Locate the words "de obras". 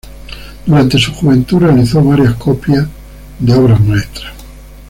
3.37-3.79